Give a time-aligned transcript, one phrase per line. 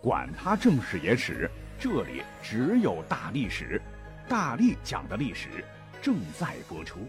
[0.00, 3.82] 管他正史野史，这里只有大历史，
[4.28, 5.48] 大力讲的历史
[6.00, 7.00] 正在播出。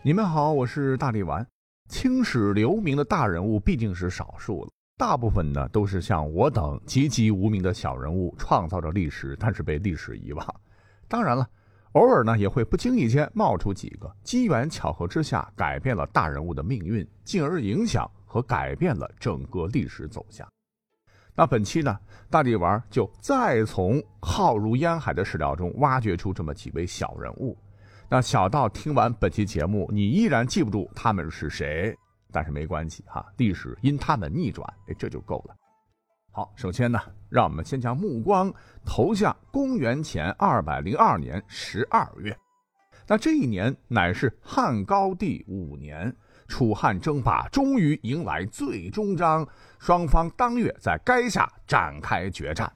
[0.00, 1.46] 你们好，我是大力丸。
[1.90, 10.54] 青史留名的大人物毕竟是少数了，大部分呢都是像我等籍籍无名的小人物创造着历史，但是被历史遗忘。
[11.06, 11.46] 当然了。
[11.92, 20.44] 偶尔呢，也会不经意间冒出几个机缘巧合之下改变了大人物的命运，进而影响和改变了整个历史走向。
[21.36, 21.96] 那本期呢，
[22.28, 27.56] 大力丸就再从浩如烟海的史料中挖掘出这么几位小人物。
[28.08, 31.96] 那小到听完本期节目，你依然记不住他们是谁，
[32.32, 35.54] 但是没关系哈，历史因他们逆转，哎，这就够了。
[36.32, 36.98] 好，首先呢，
[37.28, 38.52] 让我们先将目光
[38.84, 42.36] 投向公元前二百零二年十二月。
[43.06, 46.12] 那这一年乃是汉高帝五年，
[46.46, 49.46] 楚汉争霸终于迎来最终章，
[49.78, 52.70] 双方当月在垓下展开决战。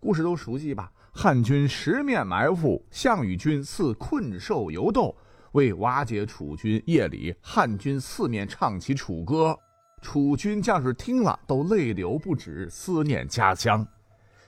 [0.00, 0.92] 故事都熟悉吧？
[1.12, 5.16] 汉军十面埋伏，项羽军似困兽犹斗，
[5.52, 9.58] 为瓦解楚军，夜里汉军四面唱起楚歌。
[10.02, 13.86] 楚军将士听了，都泪流不止，思念家乡。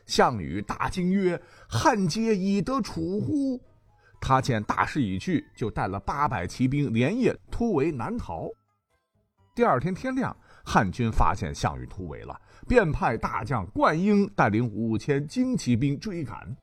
[0.05, 3.61] 项羽大惊曰：“汉皆以得楚乎？”
[4.27, 8.49] 他见大势已去，就带了八百骑兵，连夜突围南逃。
[9.55, 16.57] 第二天天亮，汉军发现项羽突围了，便派大将灌婴带领五千精骑兵追赶。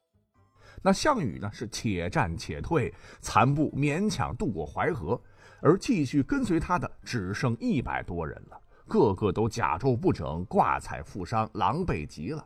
[0.82, 5.18] 那项羽呢，是且战且退，残部勉强渡过淮河，
[5.62, 8.60] 而继续跟随他的只剩一百多人了。
[8.90, 12.46] 个个都甲胄不整，挂彩负伤，狼狈极了。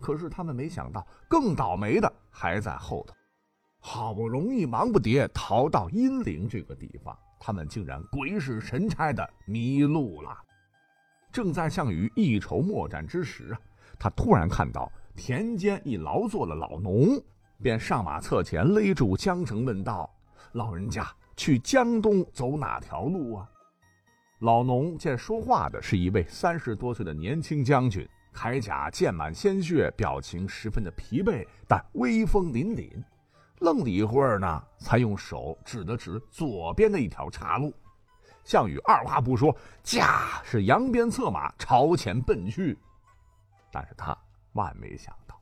[0.00, 3.14] 可是他们没想到，更倒霉的还在后头。
[3.90, 10.36] 好不容易忙不迭逃到阴陵这个地方，他们竟然鬼使神差的迷路了。
[11.32, 13.58] 正在项羽一筹莫展之时啊，
[13.98, 17.18] 他突然看到田间一劳作的老农，
[17.62, 20.14] 便上马侧前勒住缰绳，问道
[20.52, 23.48] ：“老人家，去江东走哪条路啊？”
[24.40, 32.92] 老农见说话的是一位三十多岁的年轻将军，铠甲溅满鲜血，表情十分的疲惫，但威风凛凛。
[33.60, 37.72] 愣了一会儿呢，才用手指了指左边的一条岔路。
[38.44, 42.78] 项羽二话不说，驾是扬鞭策马朝前奔去。
[43.70, 44.16] 但是他
[44.52, 45.38] 万没想到，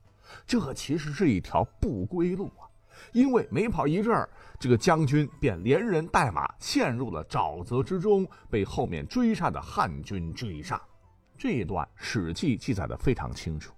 [0.47, 2.67] 这其实是一条不归路啊！
[3.13, 4.29] 因为没跑一阵儿，
[4.59, 10.81] 这个将军便连人带马陷入了沼泽之中，被后面追杀的汉军追上。
[11.39, 13.76] 这一段《史记》记载的非常清楚。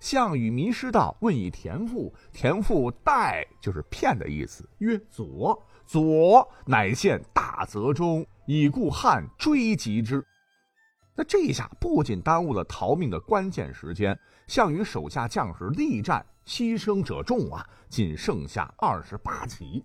[0.00, 10.24] 项羽迷失道，问以田父，田父代就是骗的意思，曰左，左乃陷大泽中，已故汉追及之。
[11.14, 14.18] 那这一下不仅耽误了逃命的关键时间，
[14.48, 16.24] 项羽手下将士力战。
[16.46, 19.84] 牺牲者众啊，仅剩下二十八骑，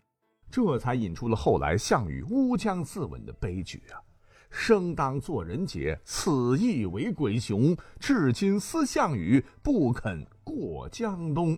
[0.50, 4.02] 这才引出了后来项羽乌江自刎的悲剧啊！
[4.50, 7.76] 生当作人杰，此亦为鬼雄。
[8.00, 11.58] 至今思项羽，不肯过江东，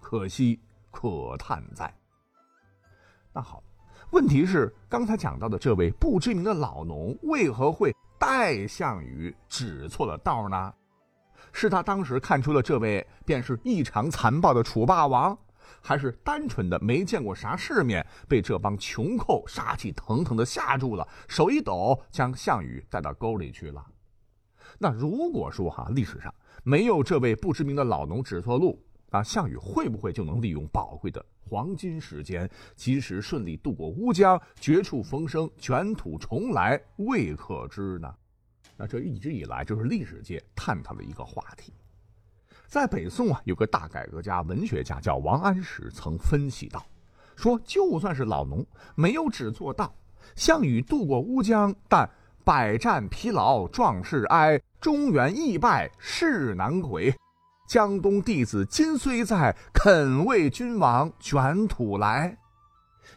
[0.00, 0.58] 可惜
[0.90, 1.92] 可叹哉。
[3.32, 3.62] 那好，
[4.10, 10.74] 问题是刚才讲到的这位不知名的老农，为何会带项羽指错了道呢？
[11.52, 15.36] 是他当时看出了这位便是异常残暴的楚霸王，
[15.80, 23.84] 还是单纯的没见过啥世面，被这帮穷寇杀气腾腾的吓住了，手一抖将项羽带到沟里去了？
[24.78, 26.32] 那如果说哈历史上
[26.62, 36.80] 没有这位不知名的老农指错路，啊，项羽会不会就能利用宝贵的黄金时间，及时顺利渡过乌江，绝处逢生，卷土重来？
[36.96, 38.14] 未可知呢。
[38.76, 41.72] 那这一直以来就是历史界探讨的一个话题。
[42.70, 46.80] 在北宋啊，有个大改革家、文学家叫王安石，曾分析道
[47.34, 48.64] ：“说就算是老农
[48.94, 49.92] 没有只做到，
[50.36, 52.08] 项羽渡过乌江，但
[52.44, 57.12] 百战疲劳，壮士哀；中原易败，势难回。
[57.68, 62.38] 江东弟子今虽在，肯为君王卷土来。”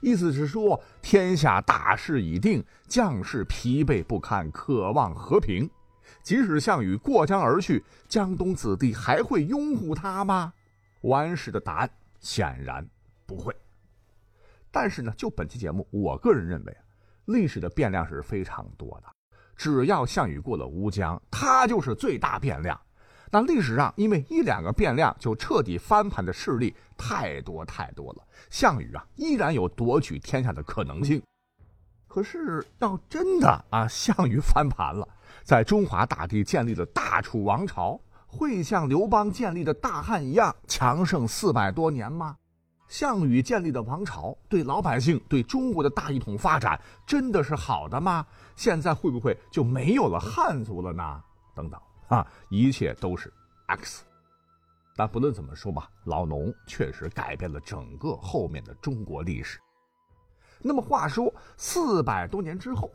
[0.01, 5.69] 意思是说，天下大势已定，将士疲惫不堪，渴望和平。
[6.23, 10.53] 即使项羽过江而去，江东子弟还会拥护他吗？
[11.01, 11.89] 王安石的答案
[12.21, 12.87] 显然
[13.25, 13.53] 不会。
[14.71, 16.77] 但是呢，就本期节目，我个人认为，
[17.25, 19.07] 历史的变量是非常多的。
[19.55, 22.79] 只要项羽过了乌江，他就是最大变量。
[23.29, 31.21] 那历史上因为一两个变量就彻底翻盘的事例太多太多了，项羽啊依然有夺取天下的可能性。
[32.07, 35.07] 可是要真的啊，项羽翻盘了，
[35.43, 42.37] 在中华大地建立了大楚王朝，会像刘邦建立的大汉一样强盛四百多年吗？
[42.87, 48.23] 项羽建立的王朝对老百姓、对中国的大一统发展真的是好的吗？
[48.55, 51.23] 现在会不会就没有了汉族了呢？
[51.55, 51.79] 等等
[52.09, 53.33] 啊，一切都是
[53.67, 54.03] X。
[54.95, 59.59] 但不论怎么说吧，老农确实改变了整个后面的中国历史。
[60.61, 62.91] 那么话说，四百多年之后，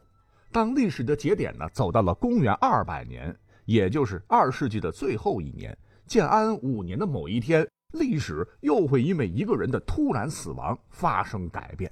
[0.50, 3.36] 当历史的节点呢走到了公元二百年，
[3.66, 11.90] 也就是二世纪的最后一年，建安五年的某一天，历史又会因为一个人的突然死亡发生改变。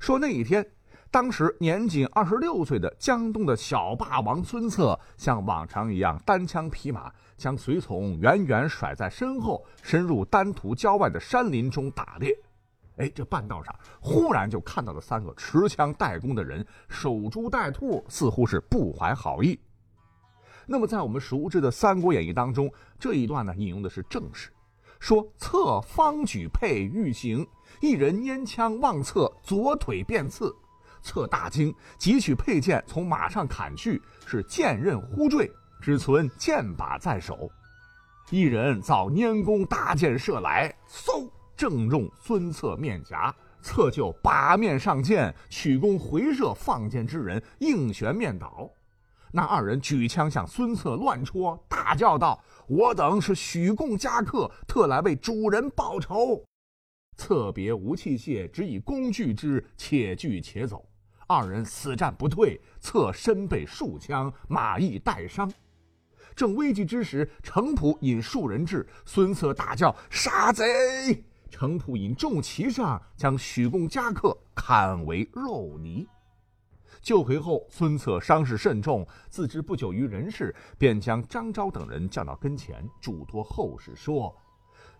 [0.00, 0.66] 说那一天，
[1.10, 12.36] 当时年仅二十六岁的江东的小霸王孙策，像往常一样单枪匹马，将随从远远甩在身后，深入丹徒郊外的山林中打猎。
[12.96, 19.58] 哎，这半道上忽然就看到了三个持枪带弓的人，守株待兔，似乎是不怀好意。
[20.66, 24.50] 那么，在我们熟知的《三国演义》当中，这一段呢引用的是正史，
[25.00, 27.46] 说策方举佩欲行，
[27.80, 30.54] 一人拈枪望策左腿便刺，
[31.02, 35.50] 策大惊，急取佩剑从马上砍去，是剑刃忽坠，
[35.80, 37.50] 只存剑把在手。
[38.30, 41.28] 一人早拈弓搭箭射来，嗖！
[41.62, 48.68] 正中孙策面颊，策就拔面上箭，曲弓回射放箭之人，应旋面倒。
[49.30, 56.42] 那二人举枪向孙策乱戳，大叫道：“我等是许贡家客，特来为主人报仇。”
[57.16, 60.84] 策别无器械，只以弓拒之，且拒且走。
[61.28, 65.48] 二人死战不退，策身被数枪，马亦带伤。
[66.34, 71.22] 正危急之时，程普引数人至，孙策大叫：“杀贼！”
[71.52, 76.08] 程普引众骑上，将许贡家客砍为肉泥。
[77.02, 84.34] 救回后，孙策伤势甚重，自知不久于人世，便将张昭等人叫到跟前，嘱托后事说：“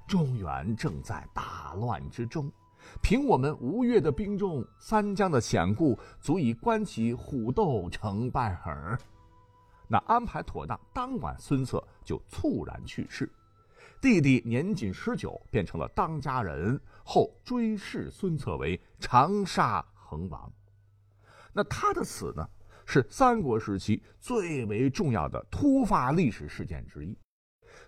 [0.07, 2.53] 中原正在大乱之中，
[3.01, 8.99] 凭我们吴越的兵众，三江的险固，足以观其虎斗成败耳。”
[9.89, 13.31] 那安排妥当，当晚孙策就猝然去世。
[14.01, 20.53] 弟弟年仅十九，变成了当家人，后追谥孙策为长沙恒王。
[21.53, 22.49] 那他的死呢，
[22.85, 27.17] 是三国时期最为重要的突发历史事件之一。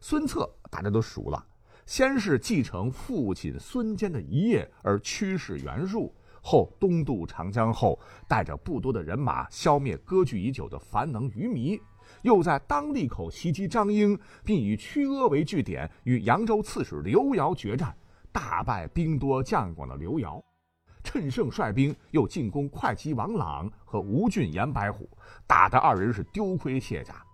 [0.01, 1.47] 孙策大家都熟了，
[1.87, 6.15] 先是继承父亲孙坚的遗业而驱使袁术，
[6.47, 7.99] 后东渡长江后，
[8.29, 11.81] 带着不多的人马消灭割据已久的樊能余糜。
[12.21, 17.97] 又在当利口袭击张英，并以曲阿为据点与扬州刺史刘繇决战，
[18.31, 20.43] 大败兵多将广的刘繇，
[21.03, 25.09] 趁胜率兵又进攻会稽王朗和吴郡严白虎，
[25.47, 27.25] 打得二人是丢盔卸甲。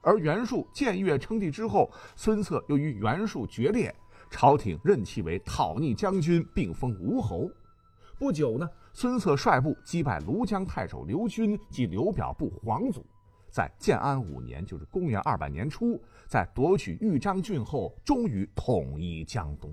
[0.00, 3.94] 而袁术建越称帝之后，孙策又与袁术决裂，
[4.30, 7.50] 朝廷任其为讨逆将军，并封吴侯。
[8.18, 13.06] 不久呢，孙策率部击败庐江太守刘军及刘表部黄祖。
[13.48, 19.72] 在建安五年，就是公元二百年初，在夺取豫章郡后，终于统一江东。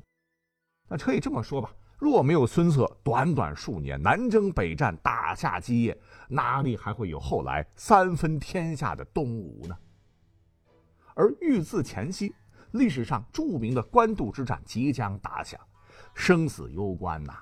[0.88, 6.00] 那可以这么说吧，若没有孙策短短数年南征北战，打下基业，
[6.30, 9.76] 哪里还会有后来三分天下的东吴呢？
[11.16, 12.34] 而豫字前夕，
[12.74, 15.60] 历史上著名的官渡之战即将打响，
[16.14, 17.34] 生死攸关呐。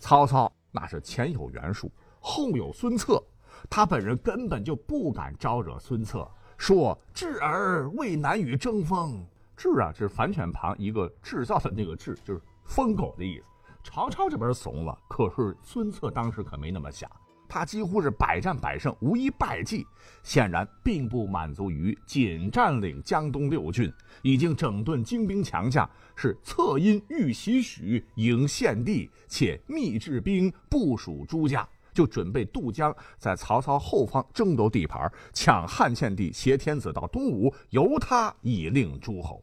[0.00, 3.22] 曹操那是前有袁术，后有孙策。
[3.68, 6.26] 他本人根本就不敢招惹孙策，
[6.56, 9.22] 说：“智儿为难与争锋。”
[9.54, 13.44] 智啊，是反犬旁一个制造的那个智，就是疯狗的意思。
[13.84, 17.10] 曹操这边怂了，可是孙策当时可没那么想，
[17.50, 19.84] 他几乎是百战百胜，无一败绩。
[20.22, 23.92] 显然并不满足于仅占领江东六郡，
[24.22, 31.68] 已经整顿精兵强将，是策因欲袭许迎献帝，且密制兵部署诸将。
[31.92, 39.42] 就准备渡江，在曹操后方争夺地盘，抢汉献帝挟天子到东吴，由他以令诸侯。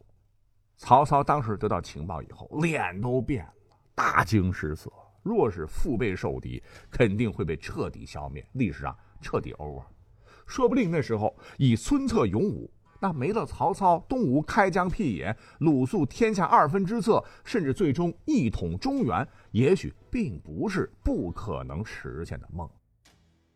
[0.77, 4.89] 曹操当时得到情报以后，脸都变了，大惊失色。
[5.27, 9.83] 若是腹背受敌，肯定会被彻底消灭，历史上彻底 over。
[10.45, 12.71] 说不定那时候以孙策勇武。
[12.99, 22.67] 那没了曹操，东吴开疆辟野，鲁肃天下二分之策，甚至最终一统中原，也许并不是不可能实现的梦。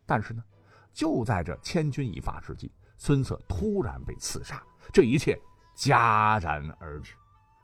[0.06, 0.44] 但是呢，
[0.92, 4.62] 就在这千钧一发之际，孙策突然被刺杀，
[4.92, 5.36] 这一切
[5.76, 7.14] 戛然而止。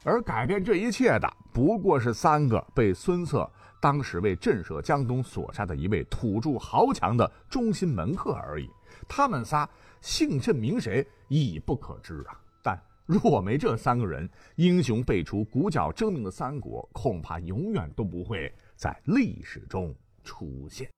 [0.03, 3.49] 而改变这一切的，不过是三个被孙策
[3.81, 8.69] 当时为震慑江东所杀的一位土著豪强的忠心门客而已。
[9.09, 9.69] 他们仨
[10.01, 12.41] 姓甚名谁已不可知啊！
[12.63, 19.95] 但若没这三个人，英雄辈出、鼓角争鸣的三国，恐怕永远都不会在历史中
[20.25, 20.91] 出现。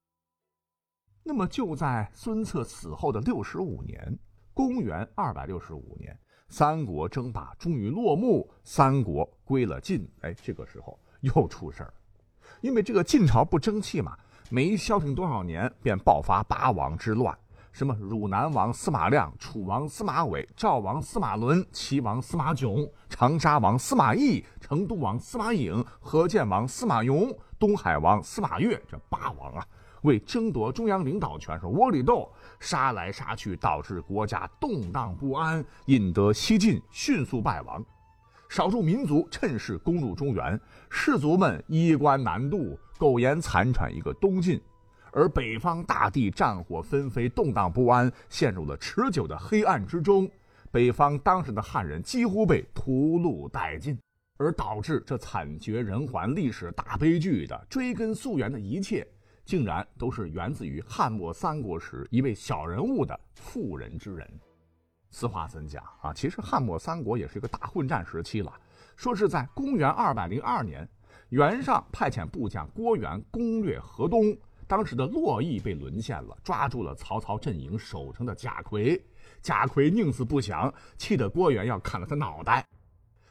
[1.22, 4.18] 那么，就在孙策死后的六十五年，
[4.54, 6.18] 公元二百六十五年，
[6.48, 10.10] 三国争霸终于落幕，三国归了晋。
[10.22, 11.94] 哎，这个时候又出事儿，
[12.60, 14.16] 因为这个晋朝不争气嘛，
[14.50, 17.36] 没消停多少年，便爆发八王之乱。
[17.72, 29.64] 什么汝南王司马亮、楚王司马伟、赵王司马伦、齐王司马炯、长沙王司马懿、成都王司马颖、河间王司马颙、东海王司马越，这八王啊，
[30.02, 37.82] 为争夺中央领导权是窝里斗，杀来杀去，导致国家动荡不安，引得西晋迅速败亡。
[38.50, 44.60] 少数民族趁势攻入中原，士族们衣冠南渡，苟延残喘一个东晋。
[45.12, 50.28] 而北方大地战火纷飞，动荡不安，陷入了持久的黑暗之中。
[50.72, 53.96] 北方当时的汉人几乎被屠戮殆尽，
[54.36, 59.06] 而导致这惨绝人寰、历史大悲剧的追根溯源的一切，
[59.44, 64.28] 竟然都是源自于汉末三国时一位小人物的妇人之仁。
[65.10, 66.12] 此话怎讲啊？
[66.12, 68.52] 其实汉末三国也是一个大混战时期了。
[68.96, 70.88] 说是在公元二百零二年，
[71.30, 74.36] 袁尚派遣部将郭元攻略河东。
[74.66, 79.02] 当时的洛邑被沦陷了，抓住了曹操阵营守城的贾逵。
[79.42, 82.64] 贾逵宁死不降，气得郭元要砍了他脑袋。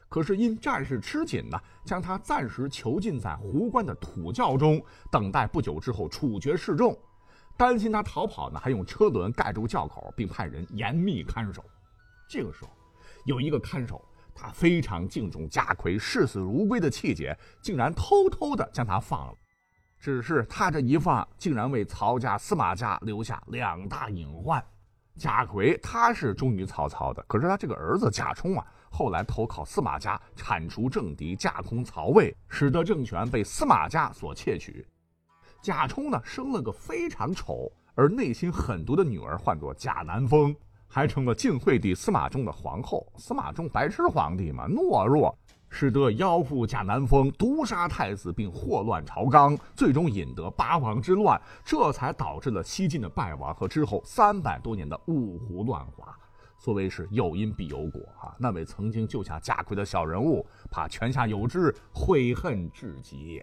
[0.10, 6.98] 可是因战事吃紧呢，将他暂时囚禁在壶关的土窖中，等待不久之后处决示众。
[7.60, 11.62] 担心他逃跑呢，还用车轮盖住窖口，并派人严密看守。
[12.30, 12.72] 这个时候，
[13.26, 14.02] 有一个看守，
[14.34, 19.34] 他非常敬重贾逵视死如归的气节，竟然偷偷的将他放了。
[20.00, 24.64] 只是他这一放，竟然为曹家、司马家留下两大隐患。
[25.18, 34.88] 贾逵他是忠于曹操的，可是他这个儿子贾充啊，后来投靠司马家，铲除政敌，架空曹魏，使得政权被司马家所窃取。
[35.62, 40.56] 贾充呢，生了个非常丑而内心狠毒的女儿，唤作贾南风，
[40.88, 43.06] 还成了晋惠帝司马衷的皇后。
[43.18, 45.38] 司马衷白痴皇帝嘛，懦弱。
[45.72, 56.18] 使得妖妇贾南风毒杀太子，并祸乱朝纲，最终引得八王之乱，这才导致了西晋的败亡和之后三百多年的五胡乱华。
[56.58, 58.36] 所谓是有因必有果啊！
[58.40, 63.40] 那位曾经救下贾逵的小人物，怕泉下有知，悔恨至极。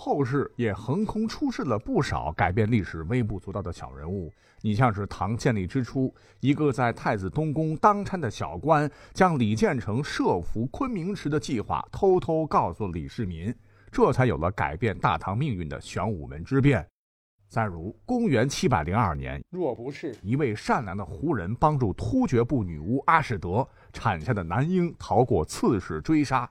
[0.00, 4.32] 后世也横空出世了不少改变历史微不足道的小人物。
[4.60, 13.52] 你像是唐建立之初，一个在太子东宫当差的小官，将李建成设伏昆明池的计划偷偷告诉李世民，
[13.90, 16.86] 这才有了改变大唐命运的玄武门之变。
[17.48, 26.48] 再如公元七百零二年，若不是一位善良的胡人帮助突厥部女巫阿史德产下的男婴逃过刺史追杀。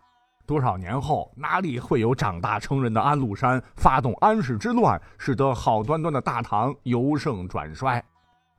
[0.48, 8.01] 多少年后，哪里会有长大成人的安禄山发动安史之乱，使得好端端的大唐由盛转衰？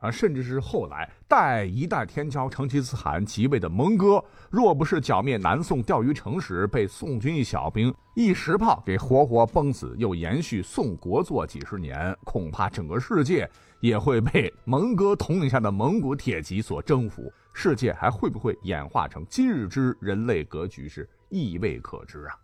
[0.01, 17.33] 啊，甚至是后来代一代天骄成吉思汗即位的蒙哥，若不是剿灭南宋钓鱼城时被宋军一小兵一石炮给活活崩死，又延续宋国祚几十年，恐怕整个世界也会被蒙哥统领下的蒙古铁骑所征服。
[17.55, 20.89] 世界还会不会演化成今日之人类格局？
[20.89, 21.09] 是？
[21.29, 22.35] 亦未可知啊！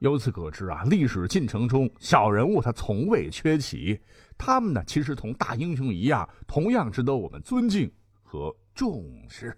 [0.00, 4.00] 由此可知啊，历史进程中小人物他从未缺席，
[4.36, 7.90] 他们呢其实同大英雄一样，同样值得我们尊敬
[8.22, 9.56] 和重视。